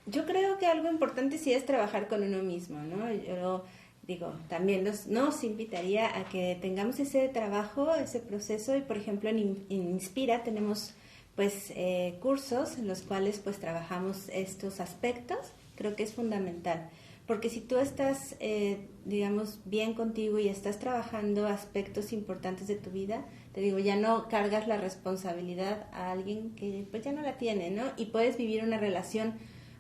[0.07, 3.13] yo creo que algo importante sí es trabajar con uno mismo, ¿no?
[3.13, 3.67] Yo
[4.07, 9.29] digo, también los, nos invitaría a que tengamos ese trabajo, ese proceso y por ejemplo
[9.31, 10.95] en Inspira tenemos
[11.37, 15.39] pues eh, cursos en los cuales pues trabajamos estos aspectos,
[15.77, 16.89] creo que es fundamental.
[17.27, 22.91] Porque si tú estás, eh, digamos, bien contigo y estás trabajando aspectos importantes de tu
[22.91, 27.37] vida, te digo, ya no cargas la responsabilidad a alguien que pues ya no la
[27.37, 27.83] tiene, ¿no?
[27.97, 29.35] Y puedes vivir una relación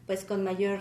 [0.06, 0.80] pues con mayor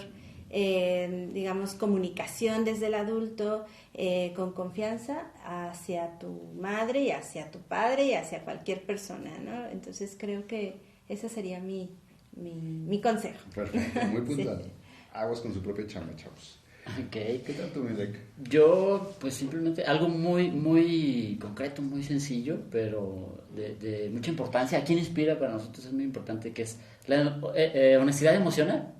[0.57, 7.59] eh, digamos, comunicación desde el adulto eh, con confianza hacia tu madre y hacia tu
[7.59, 9.67] padre y hacia cualquier persona, ¿no?
[9.69, 10.77] Entonces creo que
[11.09, 11.89] ese sería mi,
[12.37, 13.37] mi, consejo.
[13.53, 14.71] Perfecto, muy puntual.
[15.11, 16.61] Aguas con su propia chamba, chavos.
[17.05, 17.11] Ok.
[17.11, 18.17] ¿Qué tal tú, Milek?
[18.49, 24.77] Yo, pues simplemente algo muy, muy concreto, muy sencillo, pero de, mucha importancia.
[24.79, 28.93] ¿A quién inspira para nosotros es muy importante, que es la eh, honestidad emocional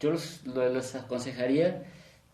[0.00, 1.84] yo les aconsejaría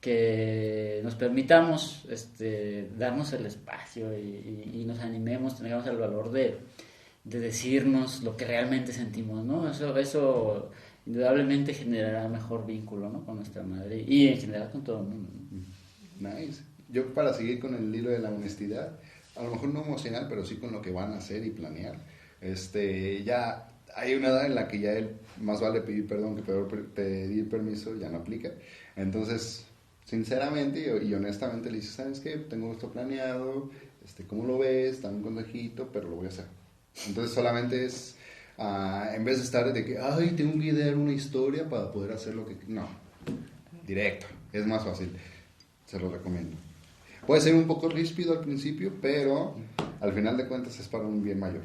[0.01, 6.59] que nos permitamos este, darnos el espacio y, nos animemos, tengamos el valor de,
[7.25, 9.71] decirnos lo que realmente sentimos, ¿no?
[9.71, 10.71] Eso, eso
[11.07, 13.25] indudablemente generará mejor vínculo, ¿no?
[13.25, 15.31] Con nuestra madre y en general con todo el mundo.
[16.21, 16.63] Nice.
[16.91, 18.99] Yo para seguir con el hilo de la honestidad,
[19.37, 21.97] a lo mejor no emocional, pero sí con lo que van a hacer y planear.
[22.43, 26.43] Este, ya hay una edad en la que ya él más vale pedir perdón que
[26.95, 28.51] pedir permiso, ya no aplica.
[28.97, 29.65] Entonces,
[30.05, 32.37] sinceramente y, honestamente le dices, ¿sabes qué?
[32.37, 33.71] Tengo esto planeado,
[34.05, 35.03] este, ¿cómo lo ves?
[35.03, 36.47] Dame un consejito, pero lo voy a hacer.
[37.09, 38.17] Entonces solamente es,
[38.59, 42.13] ah, en vez de estar de que, ay, tengo que idear una historia para poder
[42.13, 42.57] hacer lo que...
[42.69, 42.87] No,
[43.87, 45.11] directo, es más fácil,
[45.87, 46.57] se lo recomiendo.
[47.27, 49.57] Puede ser un poco ríspido al principio, pero
[50.01, 51.63] al final de cuentas es para un bien mayor.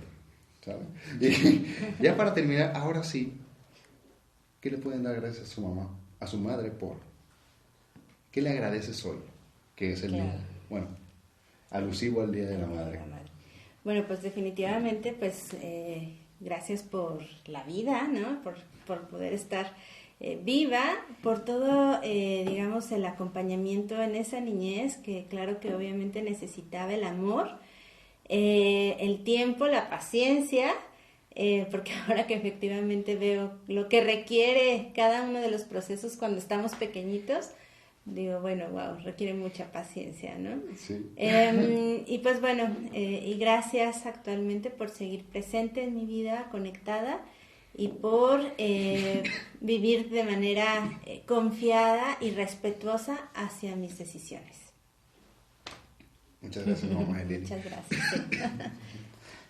[1.20, 1.66] Y
[2.02, 3.34] ya para terminar, ahora sí,
[4.62, 6.98] ¿qué le pueden dar gracias a su mamá, a su madre por?
[8.32, 9.18] ¿Qué le agradeces hoy?
[9.76, 10.88] Que es el día, bueno,
[11.72, 13.00] alusivo al Día de la Madre.
[13.84, 18.44] Bueno, pues definitivamente, pues eh, gracias por la vida, ¿no?
[18.44, 19.74] Por, por poder estar
[20.20, 20.84] eh, viva,
[21.24, 27.06] por todo, eh, digamos, el acompañamiento en esa niñez, que claro que obviamente necesitaba el
[27.06, 27.60] amor
[28.32, 30.72] eh, el tiempo, la paciencia,
[31.42, 36.38] eh, porque ahora que efectivamente veo lo que requiere cada uno de los procesos cuando
[36.38, 37.52] estamos pequeñitos,
[38.04, 40.62] digo, bueno, wow, requiere mucha paciencia, ¿no?
[40.76, 41.12] Sí.
[41.16, 47.22] Em, y pues bueno, eh, y gracias actualmente por seguir presente en mi vida, conectada
[47.74, 48.42] y por
[49.62, 54.58] vivir de manera confiada y respetuosa hacia mis decisiones.
[56.42, 58.26] Muchas gracias, mamá Muchas gracias.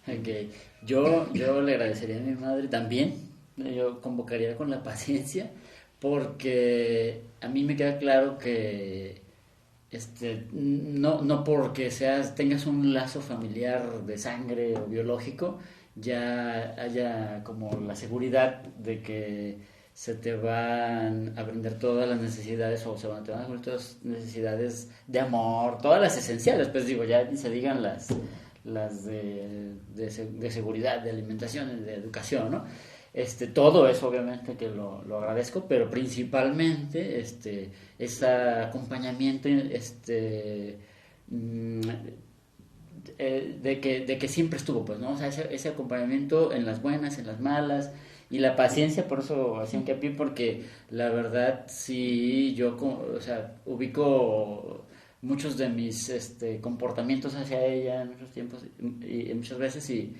[0.03, 0.51] Okay.
[0.85, 3.29] yo, yo le agradecería a mi madre también.
[3.57, 5.51] Yo convocaría con la paciencia
[5.99, 9.21] porque a mí me queda claro que
[9.91, 15.59] este, no, no porque seas, tengas un lazo familiar de sangre o biológico,
[15.95, 19.57] ya haya como la seguridad de que
[19.93, 23.61] se te van a brindar todas las necesidades o se van, te van a cubrir
[23.61, 28.07] todas las necesidades de amor, todas las esenciales, pues digo, ya se digan las,
[28.63, 32.65] las de, de, seguridad, de alimentación, de educación, ¿no?
[33.13, 40.77] Este, todo eso obviamente que lo, lo, agradezco, pero principalmente este, ese acompañamiento este,
[41.27, 41.81] mm,
[43.17, 45.19] eh, de, que, de que siempre estuvo, pues, ¿no?
[45.19, 47.91] Ese, ese acompañamiento en las buenas, en las malas,
[48.29, 54.85] y la paciencia, por eso hacía pie porque la verdad sí, yo, o sea, ubico
[55.21, 60.15] muchos de mis este, comportamientos hacia ella en muchos tiempos y, muchas veces y,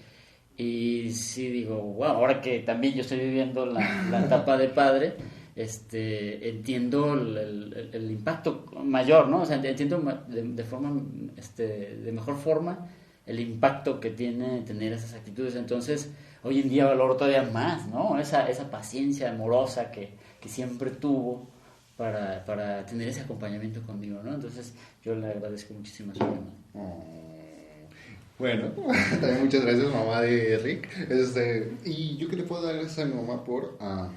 [0.57, 5.15] y sí digo, wow, ahora que también yo estoy viviendo la, etapa de padre,
[5.55, 9.41] este, entiendo el, el, impacto mayor, ¿no?
[9.41, 11.01] O sea, entiendo de, de, forma,
[11.37, 12.87] este, de mejor forma
[13.25, 15.55] el impacto que tiene tener esas actitudes.
[15.55, 16.11] Entonces,
[16.43, 18.19] hoy en día valoro todavía más, ¿no?
[18.19, 21.47] Esa, esa paciencia amorosa que, que siempre tuvo
[21.99, 24.33] para, para, tener ese acompañamiento conmigo, ¿no?
[24.33, 24.71] Entonces
[25.03, 26.53] yo le agradezco muchísimo a su mamá.
[26.73, 27.03] Oh.
[28.37, 28.69] Bueno,
[29.19, 30.87] también muchas gracias mamá de Rick.
[31.09, 34.07] Este, y yo que le puedo dar gracias a mi mamá por, uh,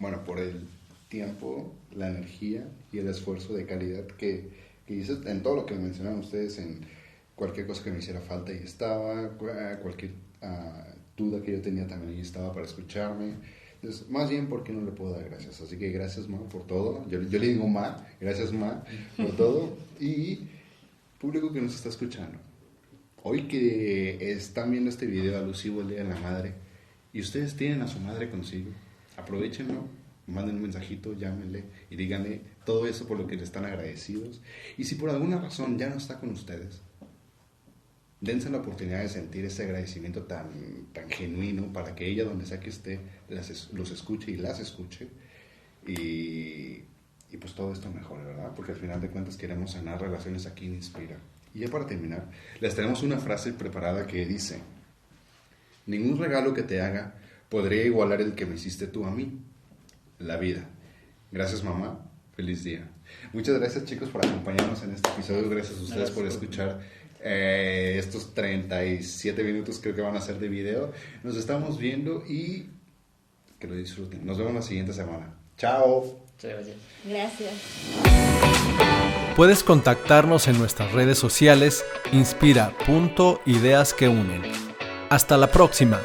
[0.00, 0.66] bueno, por el
[1.06, 4.50] tiempo, la energía y el esfuerzo de calidad que,
[4.84, 6.80] que hizo en todo lo que mencionaron ustedes, en
[7.36, 9.28] cualquier cosa que me hiciera falta y estaba,
[9.80, 10.10] cualquier
[10.42, 13.36] uh, duda que yo tenía también ahí estaba para escucharme.
[14.08, 15.60] Más bien, ¿por qué no le puedo dar gracias?
[15.60, 17.06] Así que gracias, Ma, por todo.
[17.08, 18.84] Yo, le digo Ma, gracias, Ma,
[19.16, 19.76] por todo.
[20.00, 20.40] Y
[21.18, 22.38] público que nos está escuchando,
[23.22, 26.52] hoy que están viendo este video alusivo el Día de la Madre
[27.12, 28.70] y ustedes tienen a su madre consigo,
[29.16, 29.86] aprovechenlo,
[30.26, 34.40] manden un mensajito, llámenle y díganle todo eso por lo que le están agradecidos.
[34.76, 36.82] Y si por alguna razón ya no está con ustedes,
[38.24, 40.48] dense la oportunidad de sentir ese agradecimiento tan,
[40.92, 45.08] tan genuino para que ella, donde sea que esté, los escuche y las escuche.
[45.86, 46.82] Y,
[47.30, 48.52] y, pues todo esto mejore, ¿verdad?
[48.56, 51.18] Porque al final de cuentas queremos sanar relaciones aquí en Inspira.
[51.52, 54.60] Y ya para terminar, les tenemos una frase preparada que dice,
[55.86, 57.14] ningún regalo que te haga
[57.48, 59.40] podría igualar el que me hiciste tú a mí,
[60.18, 60.66] la vida.
[61.30, 62.00] Gracias mamá.
[62.34, 62.90] Feliz día.
[63.32, 65.48] Muchas gracias chicos por acompañarnos en este episodio.
[65.48, 66.80] Gracias a ustedes por escuchar
[67.24, 70.92] eh, estos 37 minutos creo que van a ser de video.
[71.22, 72.68] Nos estamos viendo y
[73.58, 74.24] que lo disfruten.
[74.26, 75.34] Nos vemos la siguiente semana.
[75.56, 76.20] Chao.
[76.42, 76.76] gracias.
[77.04, 77.52] Gracias.
[79.36, 84.42] Puedes contactarnos en nuestras redes sociales inspira.ideas que unen.
[85.08, 86.00] Hasta la próxima.